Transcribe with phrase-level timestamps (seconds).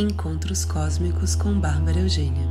[0.00, 2.46] Encontros Cósmicos com Bárbara Eugênia.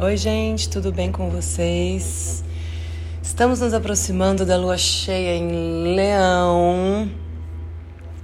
[0.00, 2.42] Oi, gente, tudo bem com vocês?
[3.22, 7.10] Estamos nos aproximando da lua cheia em Leão,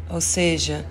[0.08, 0.86] ou seja,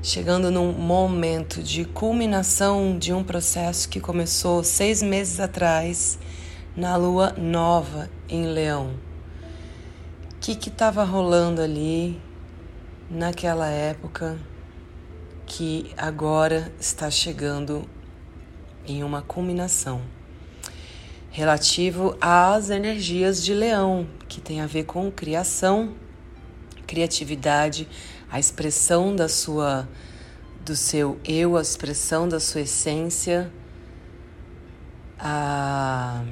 [0.00, 6.16] chegando num momento de culminação de um processo que começou seis meses atrás
[6.76, 8.92] na lua nova em Leão.
[10.32, 12.20] O que estava rolando ali
[13.10, 14.38] naquela época?
[15.48, 17.88] Que agora está chegando
[18.86, 20.02] em uma culminação
[21.30, 25.94] relativo às energias de leão, que tem a ver com criação,
[26.86, 27.88] criatividade,
[28.30, 29.88] a expressão da sua
[30.64, 33.50] do seu eu, a expressão da sua essência,
[35.18, 36.22] a,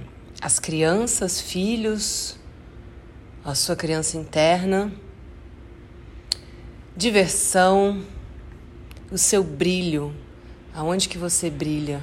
[0.42, 2.38] as crianças, filhos,
[3.42, 4.92] a sua criança interna,
[6.94, 8.04] diversão,
[9.10, 10.12] o seu brilho,
[10.74, 12.02] aonde que você brilha,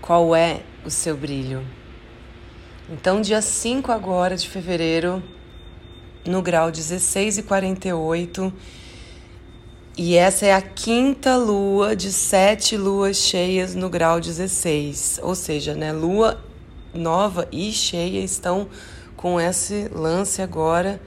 [0.00, 1.64] qual é o seu brilho.
[2.90, 5.22] Então, dia 5 agora de fevereiro,
[6.26, 8.52] no grau 16 e 48,
[9.96, 15.74] e essa é a quinta lua de sete luas cheias no grau 16, ou seja,
[15.74, 16.42] né, lua
[16.94, 18.68] nova e cheia estão
[19.16, 21.00] com esse lance agora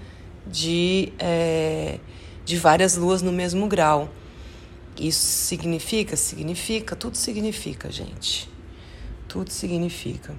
[0.46, 2.00] de, é,
[2.44, 4.10] de várias luas no mesmo grau.
[5.02, 6.16] Isso significa?
[6.16, 8.48] Significa, tudo significa, gente.
[9.28, 10.36] Tudo significa.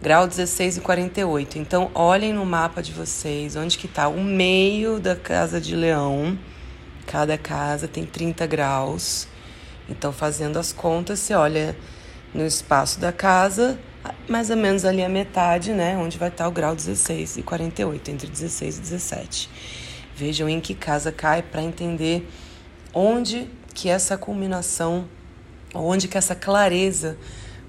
[0.00, 1.58] Grau 16 e 48.
[1.58, 6.38] Então, olhem no mapa de vocês onde que está o meio da casa de leão.
[7.06, 9.28] Cada casa tem 30 graus.
[9.86, 11.76] Então, fazendo as contas, você olha
[12.32, 13.78] no espaço da casa,
[14.26, 15.94] mais ou menos ali a metade, né?
[15.98, 19.50] Onde vai estar o grau 16 e 48, entre 16 e 17.
[20.16, 22.26] Vejam em que casa cai para entender
[22.94, 25.06] onde que essa culminação,
[25.74, 27.18] onde que essa clareza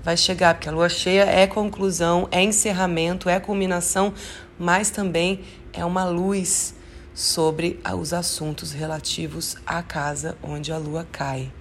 [0.02, 4.13] vai chegar, porque a lua cheia é conclusão, é encerramento, é culminação,
[4.57, 6.73] mas também é uma luz
[7.13, 11.51] sobre os assuntos relativos à casa onde a lua cai.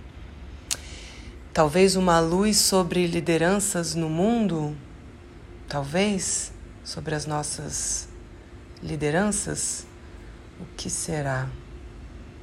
[1.53, 4.77] Talvez uma luz sobre lideranças no mundo,
[5.69, 6.53] talvez
[6.85, 8.09] sobre as nossas
[8.81, 9.85] lideranças.
[10.61, 11.49] O que será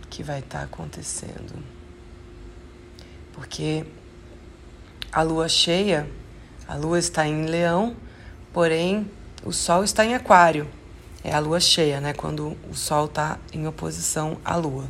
[0.10, 1.73] que vai estar tá acontecendo?
[3.44, 3.86] Porque
[5.12, 6.10] a lua cheia,
[6.66, 7.94] a lua está em leão,
[8.54, 9.12] porém
[9.44, 10.66] o sol está em aquário.
[11.22, 12.14] É a lua cheia, né?
[12.14, 14.86] Quando o sol está em oposição à lua.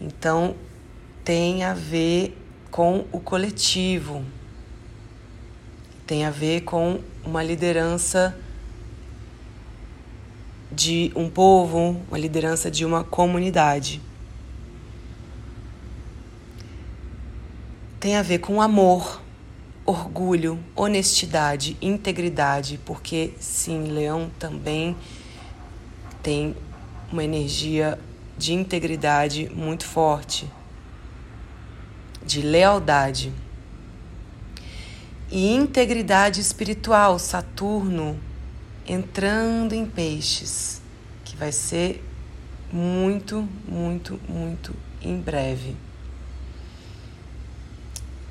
[0.00, 0.54] Então
[1.24, 2.38] tem a ver
[2.70, 4.24] com o coletivo,
[6.06, 8.38] tem a ver com uma liderança
[10.70, 14.00] de um povo, uma liderança de uma comunidade.
[18.02, 19.22] Tem a ver com amor,
[19.86, 24.96] orgulho, honestidade, integridade, porque sim, Leão também
[26.20, 26.56] tem
[27.12, 27.96] uma energia
[28.36, 30.50] de integridade muito forte,
[32.26, 33.32] de lealdade.
[35.30, 38.18] E integridade espiritual, Saturno
[38.84, 40.82] entrando em peixes,
[41.24, 42.04] que vai ser
[42.72, 45.76] muito, muito, muito em breve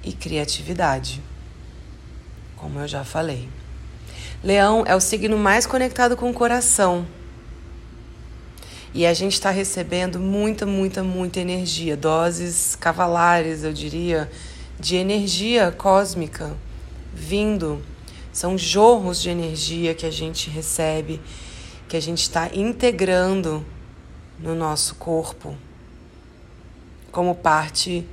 [0.04, 1.22] e criatividade,
[2.56, 3.48] como eu já falei.
[4.44, 7.06] Leão é o signo mais conectado com o coração.
[8.94, 14.30] E a gente está recebendo muita, muita, muita energia, doses cavalares, eu diria,
[14.80, 16.56] de energia cósmica
[17.14, 17.82] vindo.
[18.34, 21.22] São jorros de energia que a gente recebe,
[21.88, 23.66] que a gente está integrando
[24.40, 25.56] no nosso corpo
[27.12, 28.08] como parte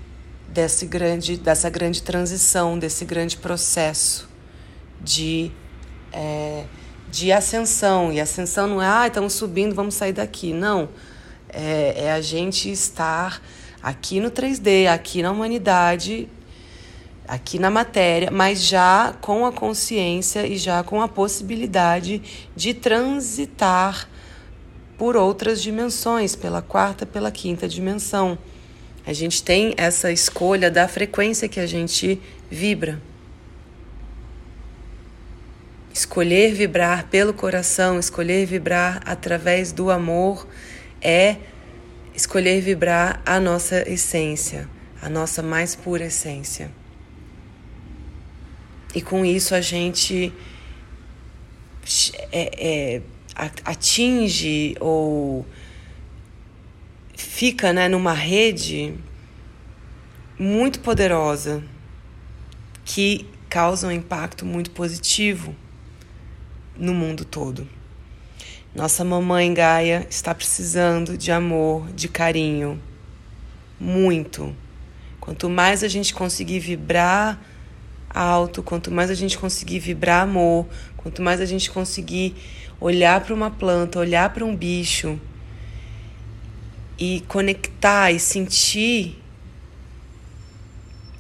[0.48, 4.28] desse grande, dessa grande transição, desse grande processo
[5.00, 5.50] de,
[6.12, 6.64] é,
[7.10, 8.12] de ascensão.
[8.12, 10.52] E ascensão não é, ah, estamos subindo, vamos sair daqui.
[10.52, 10.88] Não.
[11.48, 13.42] É, é a gente estar
[13.82, 16.28] aqui no 3D, aqui na humanidade,
[17.26, 22.22] aqui na matéria, mas já com a consciência e já com a possibilidade
[22.56, 24.08] de transitar
[24.96, 28.36] por outras dimensões, pela quarta, pela quinta dimensão.
[29.08, 32.20] A gente tem essa escolha da frequência que a gente
[32.50, 33.00] vibra.
[35.90, 40.46] Escolher vibrar pelo coração, escolher vibrar através do amor
[41.00, 41.36] é
[42.14, 44.68] escolher vibrar a nossa essência,
[45.00, 46.70] a nossa mais pura essência.
[48.94, 50.30] E com isso a gente
[52.30, 53.02] é, é,
[53.64, 55.46] atinge ou
[57.18, 58.94] fica né, numa rede
[60.38, 61.62] muito poderosa
[62.84, 65.54] que causa um impacto muito positivo
[66.76, 67.68] no mundo todo.
[68.72, 72.80] Nossa mamãe Gaia está precisando de amor, de carinho,
[73.80, 74.54] muito.
[75.18, 77.42] Quanto mais a gente conseguir vibrar
[78.08, 80.66] alto, quanto mais a gente conseguir vibrar amor,
[80.96, 82.36] quanto mais a gente conseguir
[82.80, 85.20] olhar para uma planta, olhar para um bicho
[86.98, 89.22] e conectar e sentir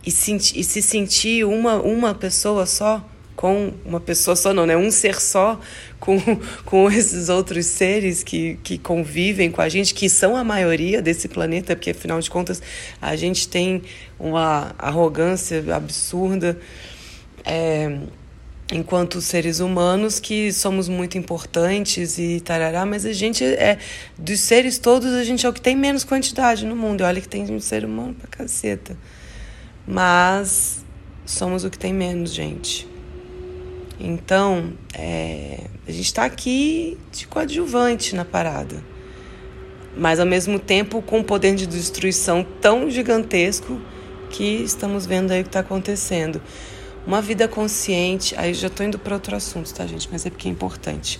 [0.04, 3.04] e, senti, e se sentir uma, uma pessoa só
[3.38, 4.76] com uma pessoa só não, né?
[4.76, 5.60] Um ser só
[6.00, 6.18] com,
[6.66, 11.28] com esses outros seres que, que convivem com a gente, que são a maioria desse
[11.28, 12.60] planeta, porque afinal de contas
[13.00, 13.82] a gente tem
[14.18, 16.58] uma arrogância absurda.
[17.44, 17.98] É,
[18.72, 23.78] enquanto seres humanos que somos muito importantes e tarará, mas a gente é
[24.18, 27.02] dos seres todos a gente é o que tem menos quantidade no mundo.
[27.02, 28.96] Olha que tem um ser humano pra caceta.
[29.86, 30.84] Mas
[31.24, 32.86] somos o que tem menos, gente.
[33.98, 38.84] Então, é, a gente está aqui de coadjuvante na parada.
[39.96, 43.80] Mas, ao mesmo tempo, com um poder de destruição tão gigantesco
[44.30, 46.40] que estamos vendo aí o que está acontecendo.
[47.08, 48.36] Uma vida consciente.
[48.36, 50.08] Aí já estou indo para outro assunto, tá, gente?
[50.12, 51.18] Mas é porque é importante.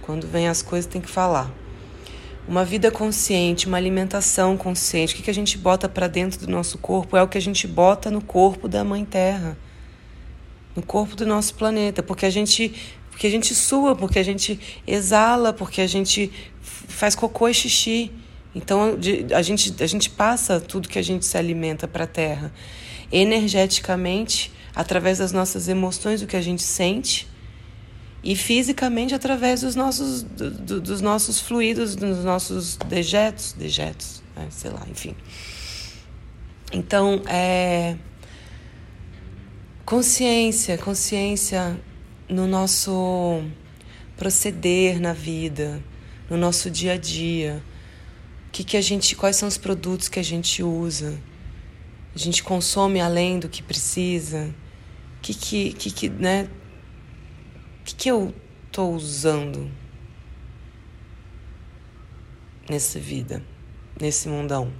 [0.00, 1.52] Quando vem as coisas, tem que falar.
[2.48, 5.12] Uma vida consciente, uma alimentação consciente.
[5.12, 7.40] O que, que a gente bota para dentro do nosso corpo é o que a
[7.40, 9.58] gente bota no corpo da Mãe Terra
[10.74, 12.74] no corpo do nosso planeta, porque a gente
[13.10, 18.10] porque a gente sua, porque a gente exala, porque a gente faz cocô e xixi.
[18.52, 18.98] Então
[19.32, 22.52] a gente, a gente passa tudo que a gente se alimenta para a Terra.
[23.12, 27.28] Energeticamente, através das nossas emoções, o que a gente sente,
[28.22, 34.46] e fisicamente através dos nossos, do, dos nossos fluidos, dos nossos dejetos, dejetos, né?
[34.50, 35.14] sei lá, enfim.
[36.72, 37.96] Então, é
[39.84, 41.78] Consciência, consciência
[42.26, 43.42] no nosso
[44.16, 45.84] proceder na vida,
[46.30, 47.62] no nosso dia a dia.
[48.50, 51.20] Que que a gente, quais são os produtos que a gente usa?
[52.14, 54.54] A gente consome além do que precisa?
[55.24, 56.50] Que que que, que né?
[57.82, 58.34] Que que eu
[58.70, 59.70] tô usando
[62.68, 63.42] nessa vida,
[63.98, 64.70] nesse mundão?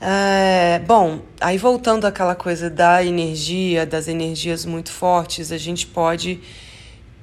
[0.00, 6.40] É, bom, aí voltando àquela coisa da energia, das energias muito fortes, a gente pode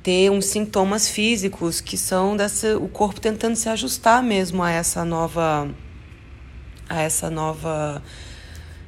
[0.03, 5.05] ter uns sintomas físicos que são dessa, o corpo tentando se ajustar mesmo a essa
[5.05, 5.73] nova
[6.89, 8.03] a essa nova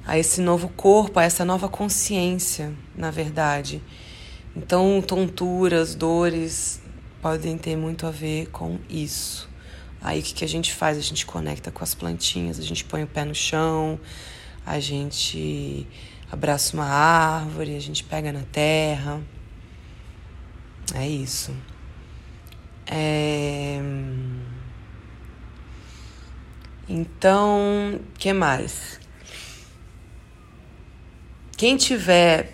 [0.06, 3.82] a esse novo corpo, a essa nova consciência, na verdade.
[4.56, 6.82] Então, tonturas, dores
[7.22, 9.50] podem ter muito a ver com isso.
[10.02, 10.98] Aí o que, que a gente faz?
[10.98, 14.00] A gente conecta com as plantinhas, a gente põe o pé no chão,
[14.66, 15.88] a gente
[16.32, 19.22] abraça uma árvore, a gente pega na terra.
[20.96, 21.56] É isso.
[22.88, 23.80] É...
[26.90, 29.01] Então, que mais?
[31.62, 32.54] Quem tiver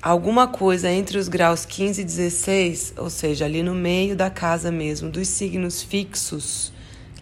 [0.00, 4.72] alguma coisa entre os graus 15 e 16, ou seja, ali no meio da casa
[4.72, 6.72] mesmo, dos signos fixos,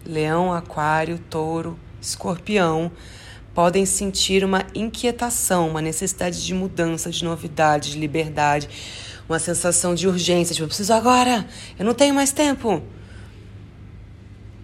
[0.05, 2.89] leão, aquário, touro, escorpião,
[3.53, 8.69] podem sentir uma inquietação, uma necessidade de mudança, de novidade, de liberdade,
[9.27, 11.45] uma sensação de urgência, tipo, eu preciso agora,
[11.77, 12.81] eu não tenho mais tempo.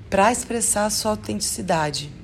[0.10, 2.21] Para expressar a sua autenticidade.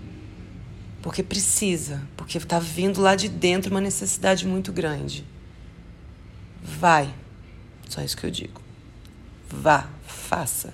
[1.01, 5.25] Porque precisa, porque está vindo lá de dentro uma necessidade muito grande.
[6.61, 7.13] Vai.
[7.87, 8.61] Só isso que eu digo.
[9.49, 10.73] Vá, faça.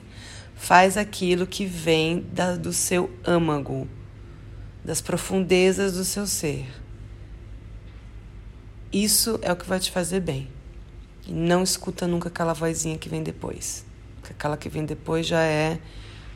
[0.56, 3.88] Faz aquilo que vem da, do seu âmago,
[4.84, 6.68] das profundezas do seu ser.
[8.92, 10.48] Isso é o que vai te fazer bem.
[11.28, 13.86] E não escuta nunca aquela vozinha que vem depois.
[14.20, 15.80] Porque aquela que vem depois já é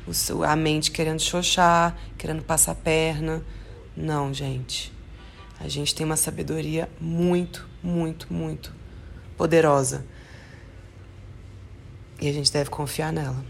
[0.08, 3.44] o seu, a mente querendo xoxar, querendo passar perna.
[3.98, 4.94] Não, gente.
[5.60, 8.72] A gente tem uma sabedoria muito, muito, muito
[9.36, 10.06] poderosa.
[12.22, 13.44] E a gente deve confiar nela.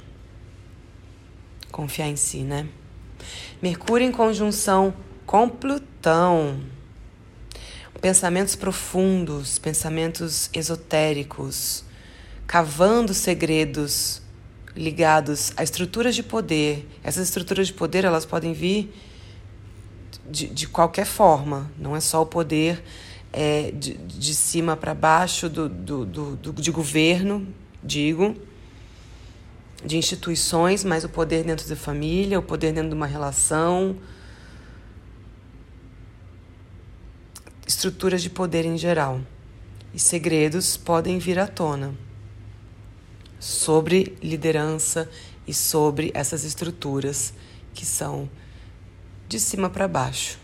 [1.69, 2.65] Confiar em si, né?
[3.61, 4.93] Mercúrio em conjunção
[5.25, 6.61] com Plutão.
[7.99, 11.83] Pensamentos profundos, pensamentos esotéricos,
[12.45, 14.21] cavando segredos
[14.73, 16.87] ligados a estruturas de poder.
[17.03, 18.93] Essas estruturas de poder, elas podem vir
[20.29, 22.83] de, de qualquer forma, não é só o poder
[23.31, 27.47] é, de, de cima para baixo do, do, do, do, de governo,
[27.83, 28.35] digo,
[29.85, 33.95] de instituições, mas o poder dentro da família, o poder dentro de uma relação.
[37.67, 39.19] estruturas de poder em geral.
[39.93, 41.93] E segredos podem vir à tona
[43.39, 45.09] sobre liderança
[45.45, 47.33] e sobre essas estruturas
[47.73, 48.29] que são
[49.27, 50.39] de cima para baixo.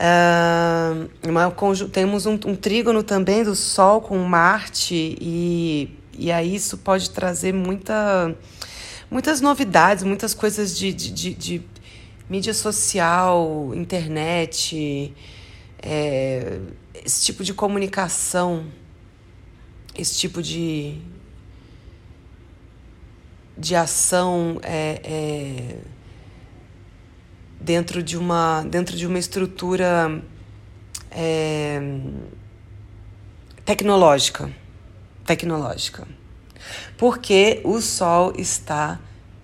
[0.00, 1.54] Uh, uma,
[1.92, 7.52] temos um, um trígono também do Sol com Marte, e, e aí isso pode trazer
[7.52, 8.34] muita,
[9.10, 11.62] muitas novidades, muitas coisas de, de, de, de
[12.30, 15.14] mídia social, internet,
[15.82, 16.60] é,
[17.04, 18.64] esse tipo de comunicação,
[19.94, 20.96] esse tipo de,
[23.60, 25.76] de ação é, é,
[27.60, 30.22] dentro de uma dentro de uma estrutura
[31.10, 31.78] é,
[33.64, 34.50] tecnológica
[35.26, 36.08] tecnológica
[36.96, 38.98] porque o Sol está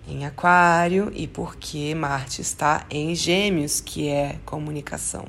[0.07, 5.25] em Aquário e porque Marte está em Gêmeos que é comunicação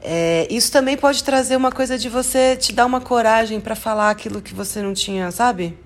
[0.00, 4.10] é, isso também pode trazer uma coisa de você te dar uma coragem para falar
[4.10, 5.76] aquilo que você não tinha, sabe?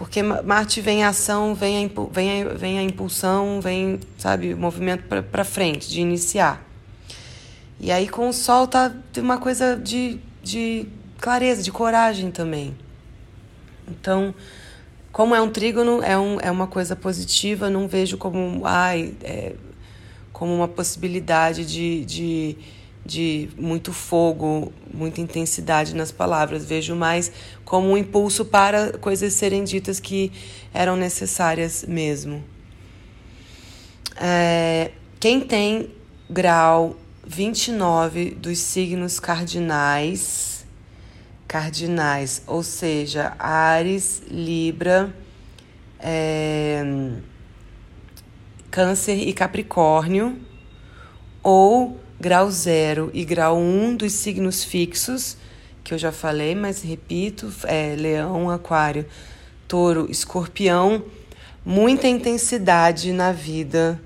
[0.00, 4.56] Porque Marte vem a ação, vem a, vem a, vem a impulsão, vem, sabe, o
[4.56, 6.66] movimento para frente, de iniciar.
[7.78, 10.86] E aí com o Sol tá uma coisa de, de
[11.18, 12.74] clareza, de coragem também.
[13.86, 14.34] Então,
[15.12, 19.54] como é um trígono, é, um, é uma coisa positiva, não vejo como, ai, é,
[20.32, 22.56] como uma possibilidade de, de
[23.10, 26.64] de muito fogo, muita intensidade nas palavras.
[26.64, 27.32] Vejo mais
[27.64, 30.30] como um impulso para coisas serem ditas que
[30.72, 32.44] eram necessárias mesmo.
[34.16, 35.90] É, quem tem
[36.30, 40.64] grau 29 dos signos cardinais,
[41.48, 45.12] cardinais, ou seja, Ares, Libra,
[45.98, 46.84] é,
[48.70, 50.38] Câncer e Capricórnio,
[51.42, 55.38] ou grau 0 e grau 1 um dos signos fixos,
[55.82, 59.06] que eu já falei, mas repito, é leão, aquário,
[59.66, 61.02] touro, escorpião,
[61.64, 64.00] muita intensidade na vida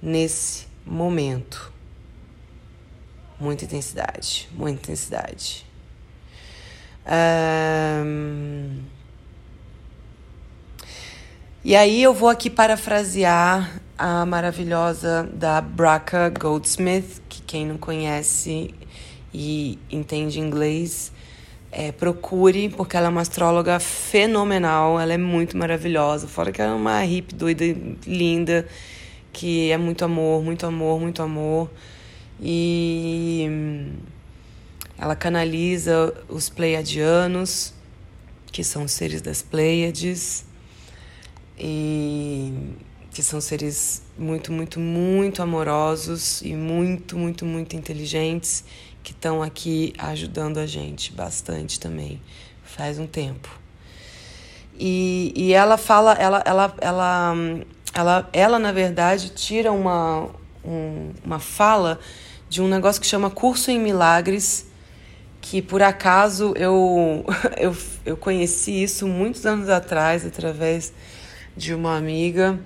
[0.00, 1.72] nesse momento.
[3.38, 5.66] Muita intensidade, muita intensidade.
[8.04, 8.80] Um...
[11.62, 17.19] E aí eu vou aqui parafrasear a maravilhosa da Braca Goldsmith,
[17.50, 18.72] quem não conhece
[19.34, 21.10] e entende inglês,
[21.72, 26.70] é, procure, porque ela é uma astróloga fenomenal, ela é muito maravilhosa, fora que ela
[26.70, 27.64] é uma hippie doida,
[28.06, 28.68] linda,
[29.32, 31.68] que é muito amor, muito amor, muito amor.
[32.40, 33.48] E
[34.96, 37.74] ela canaliza os pleiadianos,
[38.52, 40.44] que são os seres das Pleiades,
[41.58, 42.52] e
[43.10, 48.64] que são seres muito, muito, muito amorosos e muito, muito, muito inteligentes
[49.02, 52.20] que estão aqui ajudando a gente bastante também,
[52.62, 53.48] faz um tempo.
[54.78, 57.34] E, e ela fala, ela, ela, ela,
[57.92, 60.28] ela, ela na verdade tira uma,
[60.64, 61.98] um, uma fala
[62.48, 64.66] de um negócio que chama Curso em Milagres,
[65.40, 67.24] que por acaso eu,
[67.58, 67.76] eu,
[68.06, 70.92] eu conheci isso muitos anos atrás através
[71.56, 72.58] de uma amiga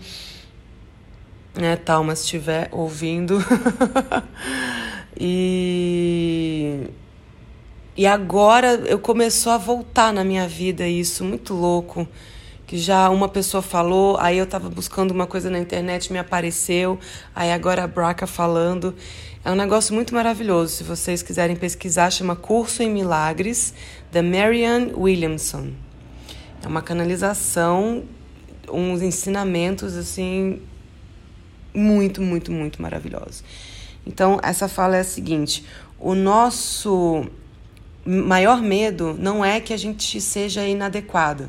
[1.55, 3.39] né, Talma, se estiver ouvindo.
[5.19, 6.91] e
[7.97, 12.09] e agora eu começou a voltar na minha vida isso, muito louco.
[12.67, 16.99] Que já uma pessoa falou, aí eu tava buscando uma coisa na internet, me apareceu,
[17.33, 18.97] aí agora a Braca falando.
[19.45, 20.75] É um negócio muito maravilhoso.
[20.75, 23.73] Se vocês quiserem pesquisar, chama Curso em Milagres,
[24.11, 25.69] da Marianne Williamson.
[26.65, 28.03] É uma canalização,
[28.73, 30.61] uns ensinamentos assim
[31.75, 33.43] muito, muito, muito maravilhosos.
[34.07, 35.65] Então, essa fala é a seguinte:
[35.99, 37.27] o nosso
[38.07, 41.49] maior medo não é que a gente seja inadequado.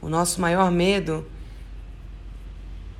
[0.00, 1.26] O nosso maior medo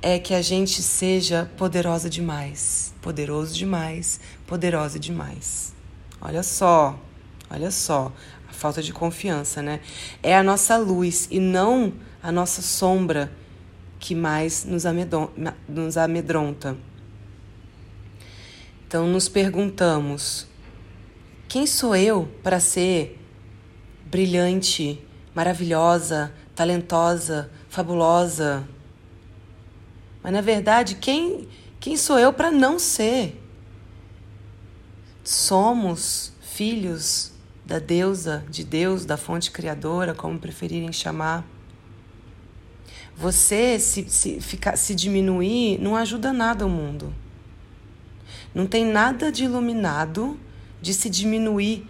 [0.01, 5.73] é que a gente seja poderosa demais, poderoso demais, poderosa demais.
[6.21, 6.99] Olha só,
[7.49, 8.11] olha só,
[8.49, 9.79] a falta de confiança, né?
[10.21, 13.31] É a nossa luz e não a nossa sombra
[14.03, 14.85] que mais nos
[15.95, 16.75] amedronta.
[18.85, 20.45] Então nos perguntamos:
[21.47, 23.17] quem sou eu para ser
[24.07, 25.01] brilhante,
[25.33, 28.67] maravilhosa, talentosa, fabulosa?
[30.21, 31.47] Mas na verdade, quem,
[31.79, 33.41] quem sou eu para não ser?
[35.23, 37.31] Somos filhos
[37.65, 41.52] da deusa, de Deus, da fonte criadora, como preferirem chamar.
[43.15, 47.13] Você se, se, ficar, se diminuir não ajuda nada o mundo.
[48.53, 50.39] Não tem nada de iluminado
[50.81, 51.87] de se diminuir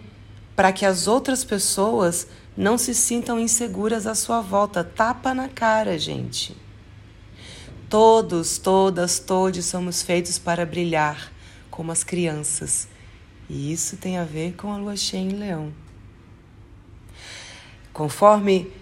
[0.54, 2.26] para que as outras pessoas
[2.56, 4.84] não se sintam inseguras à sua volta.
[4.84, 6.56] Tapa na cara, gente.
[7.88, 11.32] Todos, todas, todos somos feitos para brilhar,
[11.70, 12.88] como as crianças.
[13.48, 15.72] E isso tem a ver com a lua cheia em leão.
[17.92, 18.72] Conforme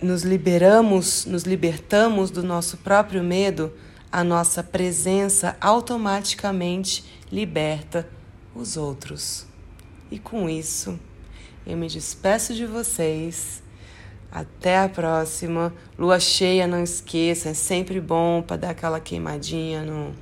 [0.00, 3.72] nos liberamos, nos libertamos do nosso próprio medo,
[4.10, 8.08] a nossa presença automaticamente liberta
[8.54, 9.46] os outros.
[10.10, 10.98] E com isso,
[11.66, 13.62] eu me despeço de vocês.
[14.30, 15.72] Até a próxima.
[15.98, 20.14] Lua cheia, não esqueça, é sempre bom para dar aquela queimadinha no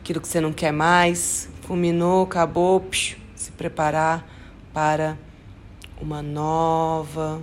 [0.00, 1.48] aquilo que você não quer mais.
[1.62, 4.26] Fulminou, acabou, psh, se preparar
[4.72, 5.16] para
[6.00, 7.40] uma nova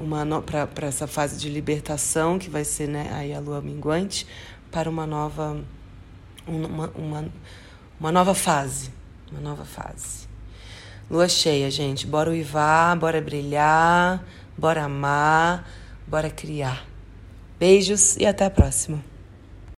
[0.00, 4.26] uma no, para essa fase de libertação que vai ser né, aí a lua minguante
[4.70, 5.62] para uma nova
[6.46, 7.28] uma, uma,
[7.98, 8.90] uma nova fase
[9.30, 10.28] uma nova fase.
[11.08, 12.06] Lua cheia gente.
[12.06, 14.24] Bora uivar bora brilhar
[14.56, 15.68] bora amar
[16.06, 16.86] bora criar.
[17.58, 19.09] Beijos e até a próxima